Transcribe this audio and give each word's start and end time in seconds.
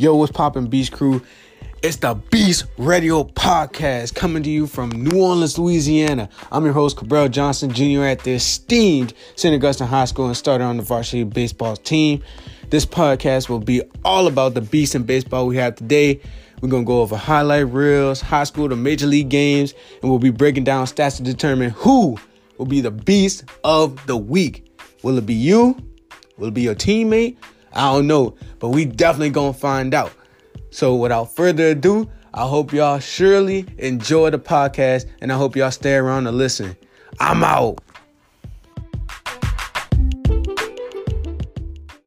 Yo, 0.00 0.14
what's 0.14 0.30
poppin', 0.30 0.68
Beast 0.68 0.92
Crew? 0.92 1.20
It's 1.82 1.96
the 1.96 2.14
Beast 2.14 2.66
Radio 2.76 3.24
Podcast 3.24 4.14
coming 4.14 4.44
to 4.44 4.48
you 4.48 4.68
from 4.68 4.90
New 4.90 5.20
Orleans, 5.20 5.58
Louisiana. 5.58 6.28
I'm 6.52 6.62
your 6.64 6.72
host, 6.72 6.96
Cabral 6.96 7.28
Johnson 7.28 7.72
Jr. 7.72 8.04
at 8.04 8.20
the 8.20 8.34
esteemed 8.34 9.12
St. 9.34 9.52
Augustine 9.52 9.88
High 9.88 10.04
School 10.04 10.26
and 10.26 10.36
started 10.36 10.62
on 10.62 10.76
the 10.76 10.84
varsity 10.84 11.24
baseball 11.24 11.74
team. 11.74 12.22
This 12.70 12.86
podcast 12.86 13.48
will 13.48 13.58
be 13.58 13.82
all 14.04 14.28
about 14.28 14.54
the 14.54 14.60
beast 14.60 14.94
in 14.94 15.02
baseball 15.02 15.48
we 15.48 15.56
have 15.56 15.74
today. 15.74 16.20
We're 16.62 16.68
going 16.68 16.84
to 16.84 16.86
go 16.86 17.00
over 17.00 17.16
highlight 17.16 17.66
reels, 17.66 18.20
high 18.20 18.44
school 18.44 18.68
to 18.68 18.76
major 18.76 19.08
league 19.08 19.30
games, 19.30 19.74
and 20.00 20.08
we'll 20.08 20.20
be 20.20 20.30
breaking 20.30 20.62
down 20.62 20.86
stats 20.86 21.16
to 21.16 21.24
determine 21.24 21.70
who 21.70 22.16
will 22.56 22.66
be 22.66 22.80
the 22.80 22.92
beast 22.92 23.46
of 23.64 24.06
the 24.06 24.16
week. 24.16 24.64
Will 25.02 25.18
it 25.18 25.26
be 25.26 25.34
you? 25.34 25.76
Will 26.36 26.48
it 26.48 26.54
be 26.54 26.62
your 26.62 26.76
teammate? 26.76 27.36
I 27.72 27.92
don't 27.92 28.06
know, 28.06 28.34
but 28.58 28.70
we 28.70 28.84
definitely 28.84 29.30
gonna 29.30 29.52
find 29.52 29.94
out. 29.94 30.12
So 30.70 30.96
without 30.96 31.34
further 31.34 31.68
ado, 31.68 32.10
I 32.34 32.46
hope 32.46 32.72
y'all 32.72 32.98
surely 32.98 33.66
enjoy 33.78 34.30
the 34.30 34.38
podcast 34.38 35.06
and 35.20 35.32
I 35.32 35.36
hope 35.36 35.56
y'all 35.56 35.70
stay 35.70 35.94
around 35.94 36.24
to 36.24 36.32
listen. 36.32 36.76
I'm 37.20 37.42
out. 37.42 37.80